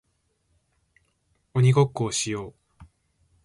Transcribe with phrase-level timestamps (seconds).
[1.53, 2.85] 鬼ごっこをしよう